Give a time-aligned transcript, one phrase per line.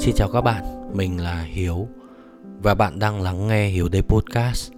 [0.00, 1.88] Xin chào các bạn, mình là Hiếu
[2.62, 4.72] và bạn đang lắng nghe Hiếu Day Podcast.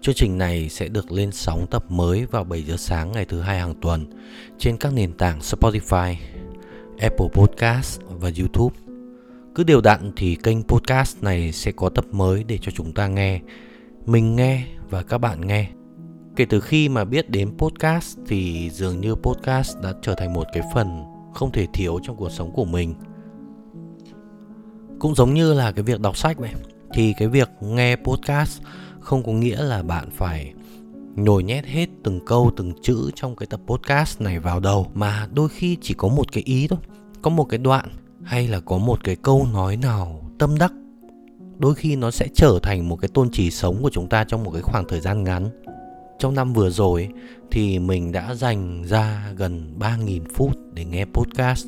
[0.00, 3.40] Chương trình này sẽ được lên sóng tập mới vào 7 giờ sáng ngày thứ
[3.40, 4.06] hai hàng tuần
[4.58, 6.14] trên các nền tảng Spotify,
[6.98, 8.76] Apple Podcast và YouTube.
[9.54, 13.08] Cứ đều đặn thì kênh podcast này sẽ có tập mới để cho chúng ta
[13.08, 13.40] nghe.
[14.06, 15.68] Mình nghe và các bạn nghe.
[16.36, 20.46] Kể từ khi mà biết đến podcast thì dường như podcast đã trở thành một
[20.52, 21.02] cái phần
[21.34, 22.94] không thể thiếu trong cuộc sống của mình
[25.04, 26.50] cũng giống như là cái việc đọc sách vậy
[26.92, 28.62] thì cái việc nghe podcast
[29.00, 30.52] không có nghĩa là bạn phải
[31.16, 35.28] nhồi nhét hết từng câu, từng chữ trong cái tập podcast này vào đầu, mà
[35.32, 36.78] đôi khi chỉ có một cái ý thôi.
[37.22, 37.88] Có một cái đoạn
[38.22, 40.72] hay là có một cái câu nói nào tâm đắc,
[41.58, 44.44] đôi khi nó sẽ trở thành một cái tôn chỉ sống của chúng ta trong
[44.44, 45.50] một cái khoảng thời gian ngắn.
[46.18, 47.08] Trong năm vừa rồi
[47.50, 51.66] thì mình đã dành ra gần 3.000 phút để nghe podcast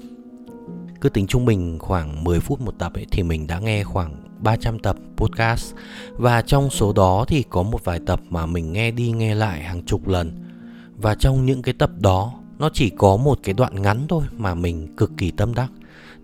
[1.00, 4.22] cứ tính trung bình khoảng 10 phút một tập ấy, thì mình đã nghe khoảng
[4.38, 5.74] 300 tập podcast.
[6.12, 9.62] Và trong số đó thì có một vài tập mà mình nghe đi nghe lại
[9.62, 10.32] hàng chục lần.
[10.96, 14.54] Và trong những cái tập đó, nó chỉ có một cái đoạn ngắn thôi mà
[14.54, 15.70] mình cực kỳ tâm đắc.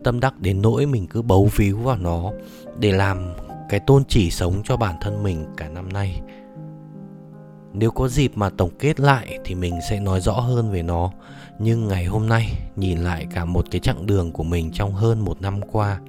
[0.05, 2.31] Tâm đắc đến nỗi mình cứ bấu víu vào nó
[2.79, 3.35] để làm
[3.69, 6.21] cái tôn chỉ sống cho bản thân mình cả năm nay.
[7.73, 11.13] Nếu có dịp mà tổng kết lại thì mình sẽ nói rõ hơn về nó
[11.59, 15.25] nhưng ngày hôm nay, nhìn lại cả một cái chặng đường của mình trong hơn
[15.25, 16.01] một năm qua,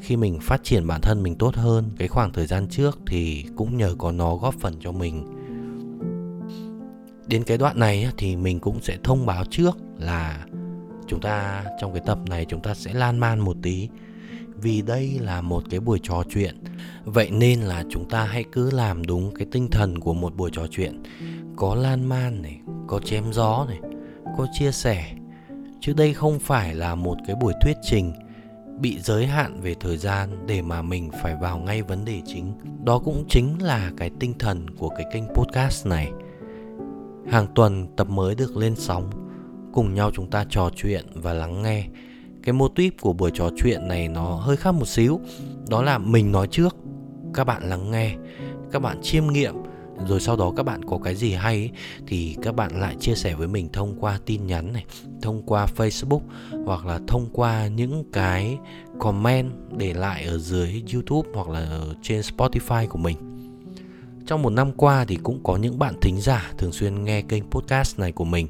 [0.00, 3.44] khi mình phát triển bản thân mình tốt hơn, cái khoảng thời gian trước thì
[3.56, 5.26] cũng nhờ có nó góp phần cho mình.
[7.26, 10.46] Đến cái đoạn này thì mình cũng sẽ thông báo trước là
[11.06, 13.88] chúng ta, trong cái tập này chúng ta sẽ lan man một tí.
[14.62, 16.64] Vì đây là một cái buổi trò chuyện.
[17.04, 20.50] Vậy nên là chúng ta hãy cứ làm đúng cái tinh thần của một buổi
[20.52, 21.02] trò chuyện.
[21.56, 23.78] Có lan man này, có chém gió này
[24.38, 25.12] có chia sẻ,
[25.80, 28.12] chứ đây không phải là một cái buổi thuyết trình
[28.80, 32.52] bị giới hạn về thời gian để mà mình phải vào ngay vấn đề chính.
[32.84, 36.10] Đó cũng chính là cái tinh thần của cái kênh podcast này.
[37.30, 39.10] Hàng tuần tập mới được lên sóng,
[39.72, 41.86] cùng nhau chúng ta trò chuyện và lắng nghe.
[42.42, 45.20] Cái mô típ của buổi trò chuyện này nó hơi khác một xíu,
[45.68, 46.76] đó là mình nói trước,
[47.34, 48.14] các bạn lắng nghe,
[48.72, 49.54] các bạn chiêm nghiệm
[50.08, 51.70] rồi sau đó các bạn có cái gì hay ấy,
[52.06, 54.84] thì các bạn lại chia sẻ với mình thông qua tin nhắn này
[55.22, 56.20] thông qua facebook
[56.64, 58.58] hoặc là thông qua những cái
[58.98, 63.16] comment để lại ở dưới youtube hoặc là trên spotify của mình.
[64.26, 67.50] Trong một năm qua thì cũng có những bạn thính giả thường xuyên nghe kênh
[67.50, 68.48] podcast này của mình.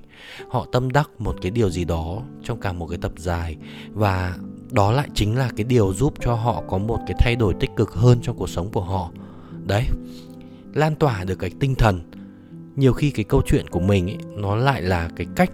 [0.49, 3.57] Họ tâm đắc một cái điều gì đó trong cả một cái tập dài
[3.93, 4.37] và
[4.71, 7.71] đó lại chính là cái điều giúp cho họ có một cái thay đổi tích
[7.77, 9.11] cực hơn trong cuộc sống của họ.
[9.67, 9.85] Đấy
[10.75, 12.01] lan tỏa được cái tinh thần.
[12.77, 15.51] Nhiều khi cái câu chuyện của mình ấy, nó lại là cái cách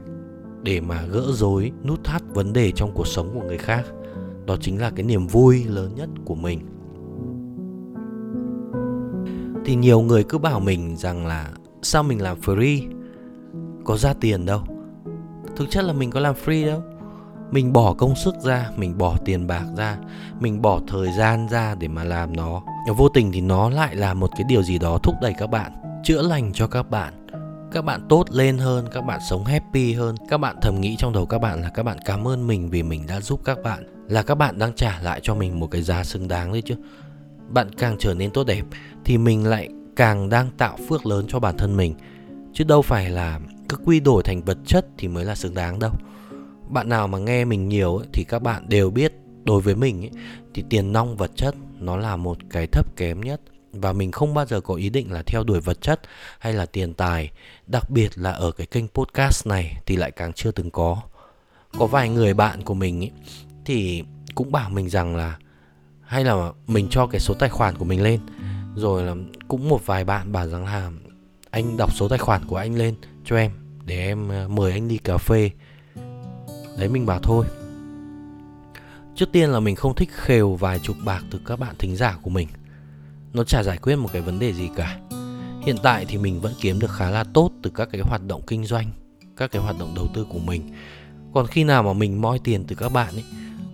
[0.63, 3.85] để mà gỡ rối nút thắt vấn đề trong cuộc sống của người khác.
[4.47, 6.61] Đó chính là cái niềm vui lớn nhất của mình.
[9.65, 11.51] Thì nhiều người cứ bảo mình rằng là
[11.83, 12.81] sao mình làm free?
[13.85, 14.61] Có ra tiền đâu.
[15.57, 16.83] Thực chất là mình có làm free đâu
[17.51, 19.97] mình bỏ công sức ra, mình bỏ tiền bạc ra,
[20.41, 22.63] mình bỏ thời gian ra để mà làm nó.
[22.97, 25.73] Vô tình thì nó lại là một cái điều gì đó thúc đẩy các bạn,
[26.05, 27.27] chữa lành cho các bạn.
[27.73, 30.15] Các bạn tốt lên hơn, các bạn sống happy hơn.
[30.29, 32.83] Các bạn thầm nghĩ trong đầu các bạn là các bạn cảm ơn mình vì
[32.83, 35.83] mình đã giúp các bạn, là các bạn đang trả lại cho mình một cái
[35.83, 36.75] giá xứng đáng đấy chứ.
[37.49, 38.65] Bạn càng trở nên tốt đẹp
[39.05, 41.95] thì mình lại càng đang tạo phước lớn cho bản thân mình.
[42.53, 45.79] Chứ đâu phải là cứ quy đổi thành vật chất thì mới là xứng đáng
[45.79, 45.93] đâu
[46.73, 49.13] bạn nào mà nghe mình nhiều ấy, thì các bạn đều biết
[49.45, 50.11] đối với mình ấy,
[50.55, 53.41] thì tiền nong vật chất nó là một cái thấp kém nhất.
[53.73, 56.01] Và mình không bao giờ có ý định là theo đuổi vật chất
[56.39, 57.31] hay là tiền tài.
[57.67, 61.03] Đặc biệt là ở cái kênh podcast này thì lại càng chưa từng có.
[61.79, 63.11] Có vài người bạn của mình ấy,
[63.65, 64.05] thì
[64.35, 65.39] cũng bảo mình rằng là
[66.03, 68.21] hay là mình cho cái số tài khoản của mình lên.
[68.77, 69.15] Rồi là
[69.49, 70.91] cũng một vài bạn bảo rằng là
[71.51, 72.95] anh đọc số tài khoản của anh lên
[73.25, 73.51] cho em
[73.85, 75.51] để em ờ, mời anh đi cà phê
[76.79, 77.47] đấy, mình bảo thôi.
[79.17, 82.19] Trước tiên là mình không thích khều vài chục bạc từ các bạn thính giả
[82.23, 82.49] của mình.
[83.33, 84.99] Nó chả giải quyết một cái vấn đề gì cả.
[85.63, 88.43] Hiện tại thì mình vẫn kiếm được khá là tốt từ các cái hoạt động
[88.47, 88.91] kinh doanh,
[89.37, 90.75] các cái hoạt động đầu tư của mình.
[91.35, 93.25] Còn khi nào mà mình moi tiền từ các bạn ấy,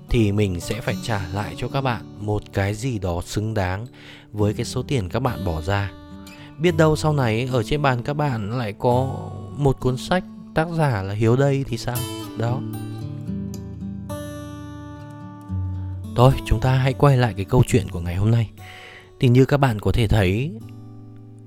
[0.08, 3.86] thì mình sẽ phải trả lại cho các bạn một cái gì đó xứng đáng
[4.32, 5.92] với cái số tiền các bạn bỏ ra.
[6.58, 10.68] Biết đâu sau này ở trên bàn các bạn lại có một cuốn sách tác
[10.76, 11.96] giả là hiếu đây thì sao?
[12.38, 12.60] Đó.
[16.16, 18.50] Thôi, chúng ta hãy quay lại cái câu chuyện của ngày hôm nay.
[19.20, 20.52] Thì như các bạn có thể thấy,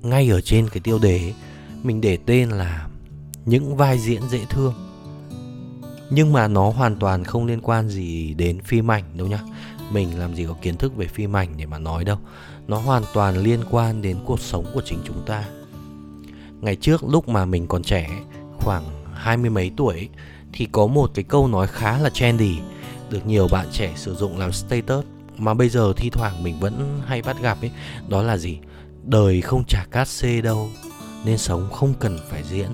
[0.01, 1.33] ngay ở trên cái tiêu đề,
[1.83, 2.87] mình để tên là
[3.45, 4.73] những vai diễn dễ thương.
[6.09, 9.39] Nhưng mà nó hoàn toàn không liên quan gì đến phim ảnh đâu nhá.
[9.91, 12.17] Mình làm gì có kiến thức về phim ảnh để mà nói đâu.
[12.67, 15.45] Nó hoàn toàn liên quan đến cuộc sống của chính chúng ta.
[16.61, 18.09] Ngày trước lúc mà mình còn trẻ,
[18.57, 18.83] khoảng
[19.13, 20.09] hai mươi mấy tuổi
[20.53, 22.59] thì có một cái câu nói khá là trendy
[23.09, 25.05] được nhiều bạn trẻ sử dụng làm status
[25.37, 27.71] mà bây giờ thi thoảng mình vẫn hay bắt gặp ấy,
[28.07, 28.59] đó là gì?
[29.03, 30.69] Đời không trả cát xê đâu,
[31.25, 32.67] nên sống không cần phải diễn.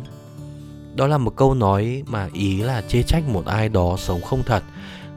[0.95, 4.43] Đó là một câu nói mà ý là chê trách một ai đó sống không
[4.43, 4.63] thật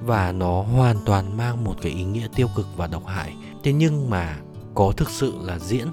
[0.03, 3.35] và nó hoàn toàn mang một cái ý nghĩa tiêu cực và độc hại.
[3.65, 4.37] Thế nhưng mà
[4.75, 5.89] có thực sự là diễn?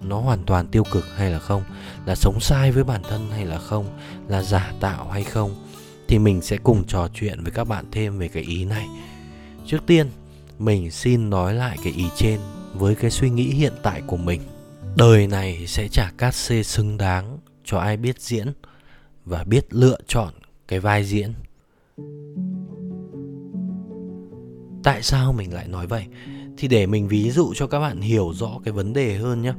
[0.00, 1.62] Nó hoàn toàn tiêu cực hay là không?
[2.06, 3.98] Là sống sai với bản thân hay là không?
[4.28, 5.54] Là giả tạo hay không?
[6.10, 8.86] Thì mình sẽ cùng trò chuyện với các bạn thêm về cái ý này.
[9.66, 10.06] Trước tiên,
[10.58, 12.40] mình xin nói lại cái ý trên
[12.74, 14.40] với cái suy nghĩ hiện tại của mình.
[14.96, 18.52] Đời này sẽ trả cát xê xứng đáng cho ai biết diễn
[19.24, 20.32] và biết lựa chọn
[20.68, 21.32] cái vai diễn.
[24.82, 26.04] Tại sao mình lại nói vậy?
[26.56, 29.52] Thì để mình ví dụ cho các bạn hiểu rõ cái vấn đề hơn nhé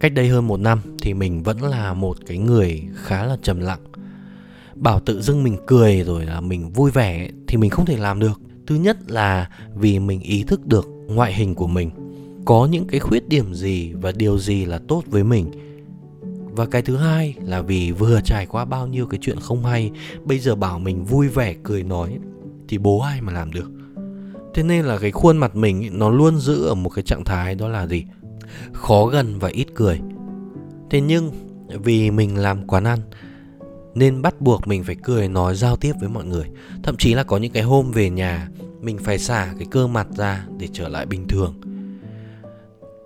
[0.00, 3.60] cách đây hơn một năm thì mình vẫn là một cái người khá là trầm
[3.60, 3.80] lặng
[4.78, 8.20] bảo tự dưng mình cười rồi là mình vui vẻ thì mình không thể làm
[8.20, 8.40] được.
[8.66, 11.90] Thứ nhất là vì mình ý thức được ngoại hình của mình.
[12.44, 15.50] Có những cái khuyết điểm gì và điều gì là tốt với mình?
[16.50, 19.90] Và cái thứ hai là vì vừa trải qua bao nhiêu cái chuyện không hay,
[20.24, 22.18] bây giờ bảo mình vui vẻ, cười nói
[22.68, 23.70] thì bố ai mà làm được?
[24.54, 27.54] Thế nên là cái khuôn mặt mình nó luôn giữ ở một cái trạng thái
[27.54, 28.04] đó là gì?
[28.72, 30.00] Khó gần và ít cười.
[30.90, 31.30] Thế nhưng
[31.68, 32.98] vì mình làm quán ăn
[33.94, 36.46] nên bắt buộc mình phải cười nói giao tiếp với mọi người.
[36.82, 38.48] Thậm chí là có những cái hôm về nhà,
[38.80, 41.54] mình phải xả cái cơ mặt ra để trở lại bình thường.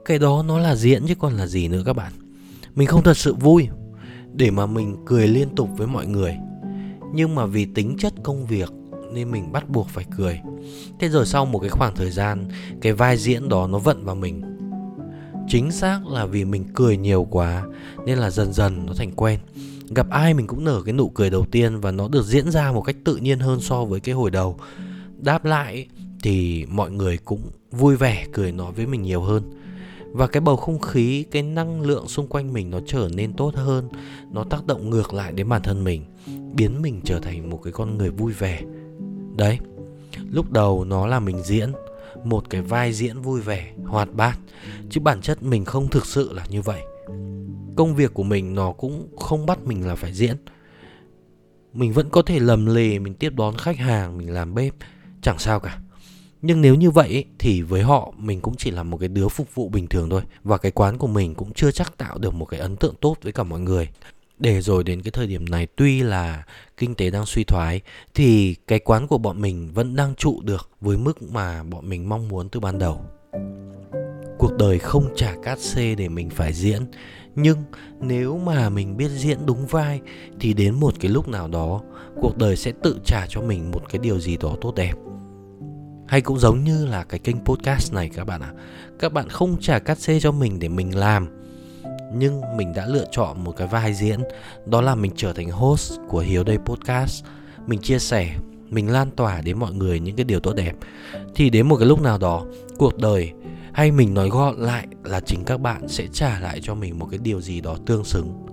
[0.04, 2.12] Cái đó nó là diễn chứ còn là gì nữa các bạn.
[2.74, 3.68] Mình không thật sự vui
[4.32, 6.36] để mà mình cười liên tục với mọi người.
[7.14, 8.70] Nhưng mà vì tính chất công việc
[9.12, 10.40] nên mình bắt buộc phải cười.
[11.00, 12.48] Thế rồi sau một cái khoảng thời gian,
[12.80, 14.42] cái vai diễn đó nó vận vào mình.
[15.48, 17.64] Chính xác là vì mình cười nhiều quá
[18.06, 19.40] nên là dần dần nó thành quen
[19.94, 22.72] gặp ai mình cũng nở cái nụ cười đầu tiên và nó được diễn ra
[22.72, 24.58] một cách tự nhiên hơn so với cái hồi đầu.
[25.18, 25.86] Đáp lại
[26.22, 27.40] thì mọi người cũng
[27.70, 29.42] vui vẻ cười nói với mình nhiều hơn.
[30.12, 33.54] Và cái bầu không khí, cái năng lượng xung quanh mình nó trở nên tốt
[33.54, 33.88] hơn,
[34.32, 36.04] nó tác động ngược lại đến bản thân mình,
[36.54, 38.62] biến mình trở thành một cái con người vui vẻ.
[39.36, 39.58] Đấy,
[40.30, 41.72] lúc đầu nó là mình diễn,
[42.24, 44.38] một cái vai diễn vui vẻ, hoạt bát,
[44.90, 46.80] chứ bản chất mình không thực sự là như vậy
[47.76, 50.36] công việc của mình nó cũng không bắt mình là phải diễn.
[51.72, 54.74] Mình vẫn có thể lầm lề mình tiếp đón khách hàng, mình làm bếp,
[55.22, 55.78] chẳng sao cả.
[56.42, 59.54] Nhưng nếu như vậy thì với họ, mình cũng chỉ là một cái đứa phục
[59.54, 60.22] vụ bình thường thôi.
[60.42, 63.16] Và cái quán của mình cũng chưa chắc tạo được một cái ấn tượng tốt
[63.22, 63.88] với cả mọi người.
[64.38, 66.44] Để rồi đến cái thời điểm này, tuy là
[66.76, 67.80] kinh tế đang suy thoái,
[68.14, 72.08] thì cái quán của bọn mình vẫn đang trụ được với mức mà bọn mình
[72.08, 73.04] mong muốn từ ban đầu
[74.42, 76.82] cuộc đời không trả cát xê để mình phải diễn.
[77.34, 77.58] Nhưng
[78.00, 80.00] nếu mà mình biết diễn đúng vai,
[80.40, 81.80] thì đến một cái lúc nào đó,
[82.20, 84.92] cuộc đời sẽ tự trả cho mình một cái điều gì đó tốt đẹp.
[86.08, 88.52] Hay cũng giống như là cái kênh podcast này các bạn ạ.
[88.56, 88.60] À.
[88.98, 91.28] các bạn không trả cát xê cho mình để mình làm,
[92.14, 94.20] nhưng mình đã lựa chọn một cái vai diễn.
[94.66, 97.24] Đó là mình trở thành host của hiếu đây podcast.
[97.66, 98.36] Mình chia sẻ,
[98.70, 100.72] mình lan tỏa đến mọi người những cái điều tốt đẹp.
[101.34, 102.44] Thì đến một cái lúc nào đó,
[102.78, 103.32] cuộc đời
[103.72, 107.06] hay mình nói gọn lại là chính các bạn sẽ trả lại cho mình một
[107.10, 108.46] cái điều gì đó tương xứng.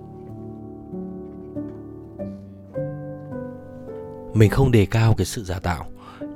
[4.34, 5.86] Mình không đề cao cái sự giả tạo,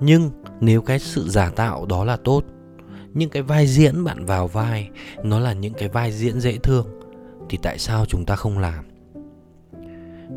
[0.02, 2.44] nhưng nếu cái sự giả tạo đó là tốt
[3.14, 4.90] những cái vai diễn bạn vào vai
[5.24, 6.88] nó là những cái vai diễn dễ thương,
[7.50, 8.86] thì tại sao chúng ta không làm?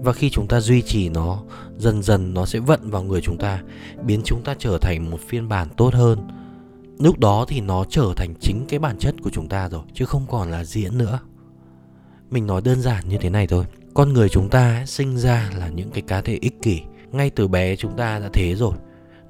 [0.02, 1.42] Và khi chúng ta duy trì nó,
[1.78, 3.62] dần dần nó sẽ vận vào người chúng ta,
[4.02, 6.18] biến chúng ta trở thành một phiên bản tốt hơn
[6.98, 10.04] lúc đó thì nó trở thành chính cái bản chất của chúng ta rồi, chứ
[10.04, 11.18] không còn là diễn nữa.
[12.30, 13.64] Mình nói đơn giản như thế này thôi.
[13.94, 16.80] Con người chúng ta sinh ra là những cái cá thể ích kỷ.
[17.12, 18.72] Ngay từ bé chúng ta đã thế rồi.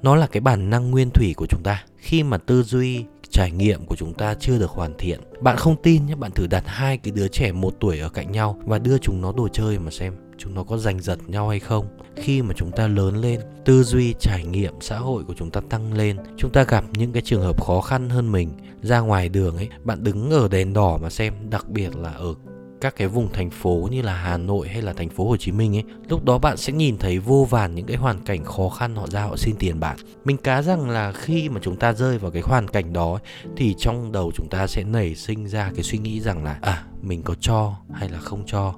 [0.02, 1.84] Nó là cái bản năng nguyên thủy của chúng ta.
[1.96, 5.76] Khi mà tư duy, trải nghiệm của chúng ta chưa được hoàn thiện, bạn không
[5.82, 8.78] tin nhé, bạn thử đặt hai cái đứa trẻ một tuổi ở cạnh nhau và
[8.78, 11.86] đưa chúng nó đồ chơi mà xem chúng nó có giành giật nhau hay không
[12.16, 15.60] khi mà chúng ta lớn lên tư duy trải nghiệm xã hội của chúng ta
[15.68, 18.50] tăng lên chúng ta gặp những cái trường hợp khó khăn hơn mình
[18.82, 22.34] ra ngoài đường ấy bạn đứng ở đèn đỏ mà xem đặc biệt là ở
[22.80, 25.52] các cái vùng thành phố như là Hà Nội hay là thành phố Hồ Chí
[25.52, 28.68] Minh ấy, lúc đó bạn sẽ nhìn thấy vô vàn những cái hoàn cảnh khó
[28.68, 29.96] khăn họ ra họ xin tiền bạn.
[30.24, 33.22] Mình cá rằng là khi mà chúng ta rơi vào cái hoàn cảnh đó ấy,
[33.56, 36.84] thì trong đầu chúng ta sẽ nảy sinh ra cái suy nghĩ rằng là à
[37.02, 38.74] mình có cho hay là không cho.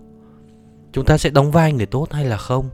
[0.98, 2.70] Chúng ta sẽ đóng vai người tốt hay là không?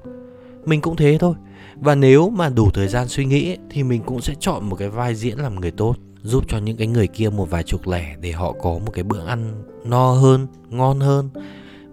[0.64, 1.34] mình cũng thế thôi
[1.76, 4.88] và nếu mà đủ thời gian suy nghĩ thì mình cũng sẽ chọn một cái
[4.88, 8.16] vai diễn làm người tốt giúp cho những cái người kia một vài chục lẻ
[8.20, 11.28] để họ có một cái bữa ăn no hơn ngon hơn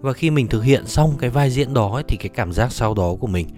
[0.00, 2.72] và khi mình thực hiện xong cái vai diễn đó ấy, thì cái cảm giác
[2.72, 3.48] sau đó của mình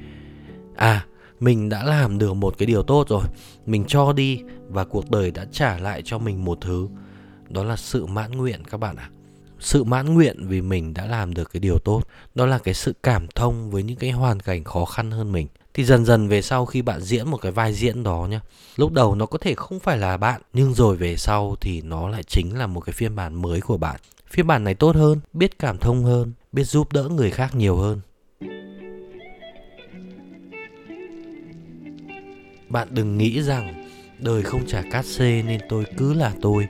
[0.77, 1.07] à
[1.41, 3.25] mình đã làm được một cái điều tốt rồi
[3.67, 6.89] mình cho đi và cuộc đời đã trả lại cho mình một thứ
[7.49, 9.14] đó là sự mãn nguyện các bạn ạ à
[9.65, 12.03] sự mãn nguyện vì mình đã làm được cái điều tốt.
[12.35, 15.49] Đó là cái sự cảm thông với những cái hoàn cảnh khó khăn hơn mình.
[15.75, 18.41] Thì dần dần về sau khi bạn diễn một cái vai diễn đó nhá,
[18.77, 22.09] lúc đầu nó có thể không phải là bạn, nhưng rồi về sau thì nó
[22.09, 23.97] lại chính là một cái phiên bản mới của bạn.
[24.31, 27.77] Phiên bản này tốt hơn, biết cảm thông hơn, biết giúp đỡ người khác nhiều
[27.77, 28.01] hơn.
[32.69, 36.69] Bạn đừng nghĩ rằng đời không trả cát xê nên tôi cứ là tôi.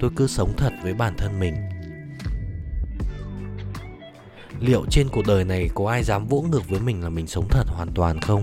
[0.00, 1.54] Tôi cứ sống thật với bản thân mình
[4.60, 7.48] liệu trên cuộc đời này có ai dám vỗ ngược với mình là mình sống
[7.50, 8.42] thật hoàn toàn không?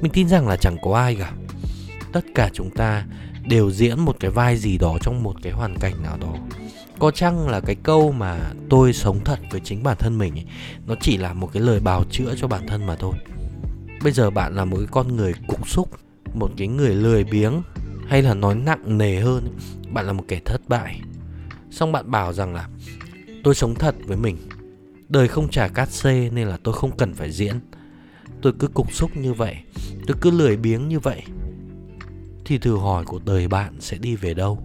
[0.00, 1.32] Mình tin rằng là chẳng có ai cả.
[2.12, 3.06] Tất cả chúng ta
[3.48, 6.34] đều diễn một cái vai gì đó trong một cái hoàn cảnh nào đó.
[6.98, 8.38] Có chăng là cái câu mà
[8.70, 10.46] tôi sống thật với chính bản thân mình ấy,
[10.86, 13.14] nó chỉ là một cái lời bào chữa cho bản thân mà thôi.
[14.02, 15.90] Bây giờ bạn là một cái con người cục xúc
[16.34, 17.62] một cái người lười biếng
[18.08, 19.58] hay là nói nặng nề hơn
[19.92, 21.00] bạn là một kẻ thất bại.
[21.70, 22.68] Xong bạn bảo rằng là
[23.44, 24.36] tôi sống thật với mình
[25.10, 27.60] đời không trả cát xê nên là tôi không cần phải diễn.
[28.42, 29.56] Tôi cứ cục xúc như vậy
[30.06, 31.22] tôi cứ lười biếng như vậy.
[32.44, 34.58] Thì thử hỏi cuộc đời bạn sẽ đi về đâu?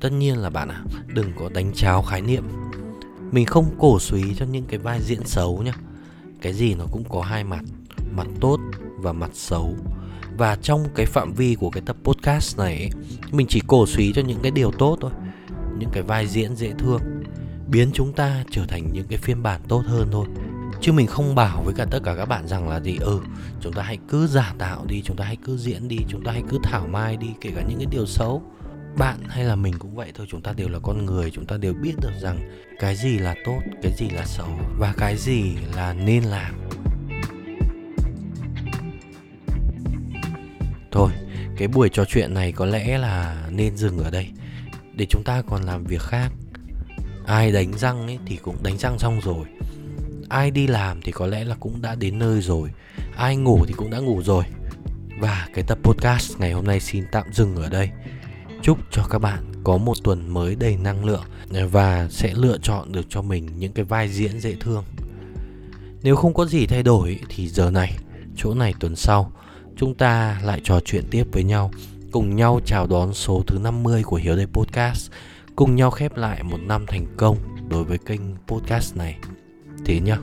[0.00, 2.44] Tất nhiên là bạn ạ à, đừng có đánh cháo khái niệm.
[3.30, 5.72] Mình không cổ suý cho những cái vai diễn xấu nhá.
[6.42, 7.64] Cái gì nó cũng có hai mặt
[8.16, 8.60] mặt tốt
[8.98, 9.76] và mặt xấu.
[10.36, 12.90] Và trong cái phạm vi của cái tập podcast này ấy,
[13.30, 15.10] mình chỉ cổ suý cho những cái điều tốt thôi
[15.78, 17.00] những cái vai diễn dễ thương,
[17.68, 20.26] biến chúng ta trở thành những cái phiên bản tốt hơn thôi.
[20.80, 23.20] Chứ mình không bảo với cả tất cả các bạn rằng là gì ừ
[23.60, 26.32] chúng ta hãy cứ giả tạo đi, chúng ta hãy cứ diễn đi, chúng ta
[26.32, 28.42] hãy cứ thảo mai đi, kể cả những cái điều xấu.
[28.98, 31.56] Bạn hay là mình cũng vậy thôi, chúng ta đều là con người, chúng ta
[31.56, 34.48] đều biết được rằng cái gì là tốt, cái gì là xấu
[34.78, 36.54] và cái gì là nên làm.
[40.90, 41.10] Thôi,
[41.56, 44.28] cái buổi trò chuyện này có lẽ là nên dừng ở đây
[45.02, 46.32] để chúng ta còn làm việc khác.
[47.26, 49.46] Ai đánh răng ấy thì cũng đánh răng xong rồi.
[50.28, 52.70] Ai đi làm thì có lẽ là cũng đã đến nơi rồi.
[53.16, 54.44] Ai ngủ thì cũng đã ngủ rồi.
[55.20, 57.90] Và cái tập podcast ngày hôm nay xin tạm dừng ở đây.
[58.62, 61.24] Chúc cho các bạn có một tuần mới đầy năng lượng
[61.70, 64.84] và sẽ lựa chọn được cho mình những cái vai diễn dễ thương.
[66.02, 67.98] Nếu không có gì thay đổi thì giờ này,
[68.36, 69.32] chỗ này tuần sau,
[69.76, 71.70] chúng ta lại trò chuyện tiếp với nhau
[72.12, 75.10] cùng nhau chào đón số thứ 50 của Hiếu Đây Podcast,
[75.56, 77.36] cùng nhau khép lại một năm thành công
[77.68, 79.18] đối với kênh podcast này.
[79.84, 80.18] Thế nhá.